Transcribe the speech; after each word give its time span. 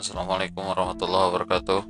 Assalamualaikum 0.00 0.64
warahmatullahi 0.64 1.28
wabarakatuh. 1.28 1.80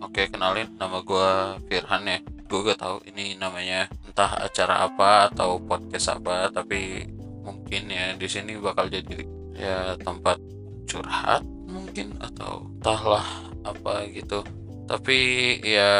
Oke, 0.00 0.24
kenalin 0.32 0.72
nama 0.80 1.04
gue 1.04 1.60
Firhan 1.68 2.08
ya. 2.08 2.16
Gue 2.48 2.64
gak 2.64 2.80
tahu 2.80 3.04
ini 3.12 3.36
namanya 3.36 3.92
entah 4.08 4.40
acara 4.40 4.88
apa 4.88 5.28
atau 5.28 5.60
podcast 5.60 6.16
apa, 6.16 6.48
tapi 6.48 7.04
mungkin 7.44 7.92
ya 7.92 8.16
di 8.16 8.24
sini 8.24 8.56
bakal 8.56 8.88
jadi 8.88 9.20
ya 9.52 10.00
tempat 10.00 10.40
curhat 10.88 11.44
mungkin 11.68 12.16
atau 12.24 12.72
entahlah 12.80 13.28
apa 13.68 14.08
gitu. 14.08 14.40
Tapi 14.88 15.18
ya 15.60 15.92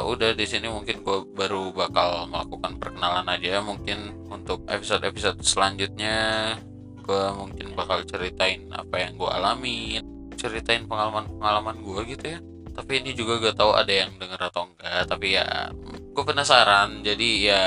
udah 0.00 0.32
di 0.32 0.48
sini 0.48 0.64
mungkin 0.72 1.04
gue 1.04 1.28
baru 1.36 1.76
bakal 1.76 2.32
melakukan 2.32 2.80
perkenalan 2.80 3.28
aja. 3.28 3.60
Mungkin 3.60 4.32
untuk 4.32 4.64
episode-episode 4.64 5.44
selanjutnya 5.44 6.56
gue 7.04 7.24
mungkin 7.36 7.76
bakal 7.76 8.00
ceritain 8.08 8.64
apa 8.72 8.96
yang 8.96 9.20
gue 9.20 9.28
alamin 9.28 10.11
ceritain 10.42 10.82
pengalaman-pengalaman 10.90 11.78
gue 11.78 12.00
gitu 12.18 12.24
ya. 12.34 12.38
Tapi 12.74 13.04
ini 13.04 13.14
juga 13.14 13.38
gak 13.38 13.62
tahu 13.62 13.72
ada 13.78 13.92
yang 13.92 14.10
denger 14.18 14.40
atau 14.42 14.66
enggak. 14.66 15.06
Tapi 15.06 15.38
ya 15.38 15.70
gue 15.86 16.24
penasaran. 16.26 17.06
Jadi 17.06 17.46
ya 17.46 17.64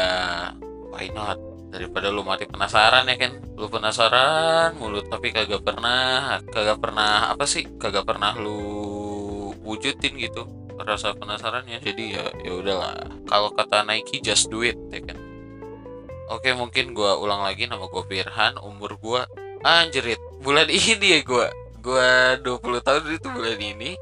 why 0.92 1.08
not? 1.16 1.40
Daripada 1.72 2.08
lu 2.12 2.24
mati 2.24 2.48
penasaran 2.48 3.08
ya 3.08 3.16
kan 3.20 3.36
lu 3.60 3.68
penasaran 3.68 4.80
mulut 4.80 5.12
tapi 5.12 5.36
kagak 5.36 5.60
pernah 5.60 6.40
kagak 6.52 6.80
pernah 6.84 7.32
apa 7.32 7.48
sih? 7.48 7.64
Kagak 7.80 8.04
pernah 8.04 8.36
lu 8.36 8.60
wujudin 9.64 10.20
gitu. 10.20 10.44
Rasa 10.76 11.16
penasarannya 11.16 11.80
jadi 11.80 12.04
ya 12.20 12.26
ya 12.44 12.52
udahlah. 12.60 13.00
Kalau 13.32 13.52
kata 13.56 13.88
Nike 13.88 14.20
just 14.20 14.52
do 14.52 14.60
it 14.64 14.76
ya 14.92 15.00
kan 15.00 15.16
oke 16.26 16.50
mungkin 16.58 16.92
gue 16.92 17.12
ulang 17.20 17.44
lagi. 17.44 17.68
Nama 17.68 17.86
gue 17.88 18.04
Firhan. 18.08 18.60
Umur 18.60 18.96
gue 19.00 19.22
anjrit 19.66 20.22
bulan 20.46 20.70
ini 20.94 21.18
ya 21.18 21.20
gue 21.26 21.48
gue 21.86 22.10
20 22.42 22.82
tahun 22.82 23.04
itu 23.14 23.28
bulan 23.30 23.62
ini 23.62 23.94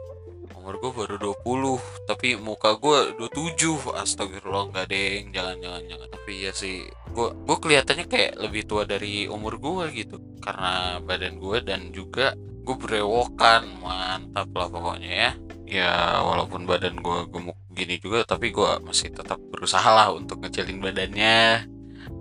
umur 0.55 0.79
gue 0.79 0.91
baru 0.95 1.15
20 1.43 2.07
tapi 2.07 2.39
muka 2.39 2.79
gue 2.79 3.19
27 3.19 3.99
astagfirullah 3.99 4.71
nggak 4.71 4.87
deng 4.87 5.35
jangan 5.35 5.59
jangan 5.59 5.83
jangan. 5.91 6.07
Tapi 6.07 6.31
ya 6.39 6.51
sih 6.55 6.87
gue 6.87 7.27
gue 7.35 7.57
kelihatannya 7.59 8.07
kayak 8.07 8.39
lebih 8.39 8.63
tua 8.63 8.87
dari 8.87 9.27
umur 9.27 9.59
gue 9.59 9.91
gitu. 9.91 10.23
Karena 10.39 11.03
badan 11.03 11.35
gue 11.35 11.57
dan 11.67 11.91
juga 11.91 12.31
gue 12.39 12.75
berewokan 12.79 13.67
mantap 13.83 14.47
lah 14.55 14.71
pokoknya 14.71 15.11
ya. 15.11 15.31
Ya 15.67 15.91
walaupun 16.23 16.63
badan 16.63 17.03
gue 17.03 17.19
gemuk 17.27 17.59
gini 17.75 17.99
juga 17.99 18.23
tapi 18.23 18.55
gue 18.55 18.71
masih 18.87 19.11
tetap 19.11 19.43
berusaha 19.51 19.83
lah 19.91 20.15
untuk 20.15 20.39
ngecilin 20.39 20.79
badannya 20.79 21.67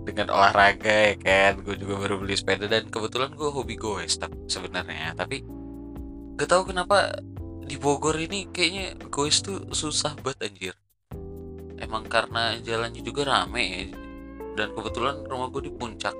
dengan 0.03 0.35
olahraga 0.35 1.11
ya 1.11 1.15
kan? 1.17 1.63
Gue 1.63 1.79
juga 1.79 1.95
baru 2.03 2.19
beli 2.21 2.35
sepeda 2.35 2.67
dan 2.67 2.91
kebetulan 2.91 3.31
gue 3.33 3.49
hobi 3.49 3.79
goes 3.79 4.19
sebenarnya. 4.51 5.15
Tapi 5.15 5.41
gak 6.37 6.49
tahu 6.51 6.75
kenapa 6.75 7.15
di 7.63 7.79
Bogor 7.79 8.19
ini 8.19 8.51
kayaknya 8.51 8.99
goes 9.07 9.39
tuh 9.39 9.63
susah 9.71 10.13
banget 10.19 10.51
anjir. 10.51 10.75
Emang 11.79 12.07
karena 12.07 12.59
jalannya 12.59 13.01
juga 13.01 13.27
rame 13.27 13.63
ya. 13.63 13.83
Dan 14.53 14.75
kebetulan 14.75 15.23
rumah 15.25 15.49
gue 15.49 15.67
di 15.67 15.73
puncak. 15.73 16.13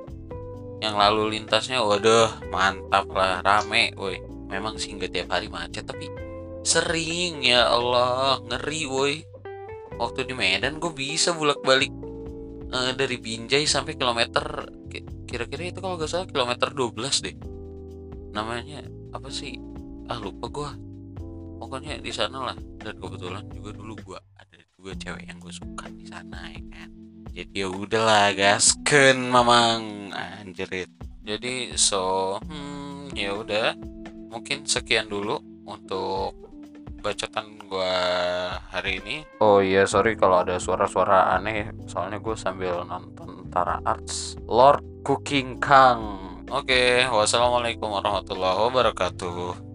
Yang 0.83 0.95
lalu 0.99 1.39
lintasnya 1.39 1.79
waduh 1.79 2.31
mantap 2.51 3.07
lah 3.11 3.43
rame 3.43 3.95
woi. 3.95 4.19
Memang 4.51 4.75
sih 4.75 4.91
nggak 4.95 5.11
tiap 5.11 5.29
hari 5.31 5.47
macet 5.47 5.87
tapi 5.87 6.11
sering 6.63 7.43
ya 7.43 7.71
Allah 7.71 8.39
ngeri 8.47 8.83
woi. 8.87 9.15
Waktu 9.93 10.25
di 10.25 10.33
Medan 10.33 10.81
gue 10.81 10.89
bisa 10.89 11.31
bolak 11.37 11.61
balik 11.61 11.93
uh, 12.73 12.91
dari 12.97 13.21
Binjai 13.21 13.69
sampai 13.69 13.93
kilometer 13.93 14.67
kira-kira 15.29 15.69
itu 15.69 15.79
kalau 15.81 15.97
gak 15.97 16.09
salah 16.09 16.27
kilometer 16.27 16.69
12 16.73 17.25
deh. 17.25 17.35
Namanya 18.33 18.81
apa 19.13 19.29
sih? 19.29 19.55
Ah 20.09 20.19
lupa 20.19 20.49
gue 20.49 20.71
pokoknya 21.61 22.01
di 22.01 22.11
sana 22.11 22.51
lah. 22.51 22.57
Dan 22.81 22.97
kebetulan 22.97 23.45
juga 23.53 23.71
dulu 23.77 23.93
gue 24.01 24.19
ada 24.35 24.57
juga 24.75 24.91
cewek 24.97 25.23
yang 25.29 25.37
gue 25.39 25.53
suka 25.53 25.85
di 25.93 26.05
sana 26.09 26.49
ya 26.51 26.61
kan? 26.73 26.89
Jadi 27.33 27.55
ya 27.61 27.67
udahlah 27.69 28.33
gasken 28.35 29.29
mamang. 29.29 30.11
Anjrit 30.13 30.91
jadi 31.23 31.71
so 31.79 32.37
hmm, 32.43 33.15
ya 33.15 33.31
udah. 33.31 33.79
Mungkin 34.27 34.67
sekian 34.67 35.07
dulu 35.07 35.39
untuk 35.63 36.42
bacotan 37.13 37.61
gue 37.69 37.95
hari 38.73 38.97
ini. 39.05 39.21
Oh 39.37 39.61
iya 39.61 39.85
sorry 39.85 40.17
kalau 40.17 40.41
ada 40.41 40.57
suara-suara 40.57 41.37
aneh. 41.37 41.69
Soalnya 41.85 42.17
gue 42.17 42.33
sambil 42.33 42.81
nonton 42.81 43.53
Tara 43.53 43.77
Arts 43.85 44.41
Lord 44.49 45.05
Cooking 45.05 45.61
Kang. 45.61 46.41
Oke 46.49 46.73
okay, 46.73 46.93
wassalamualaikum 47.05 47.85
warahmatullahi 47.85 48.57
wabarakatuh 48.65 49.72